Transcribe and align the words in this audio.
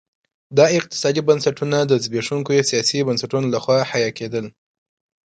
دا 0.57 0.65
اقتصادي 0.79 1.21
بنسټونه 1.29 1.77
د 1.85 1.91
زبېښونکو 2.03 2.51
سیاسي 2.69 2.99
بنسټونو 3.07 3.47
لخوا 3.55 3.77
حیه 3.91 4.11
کېدل. 4.19 4.45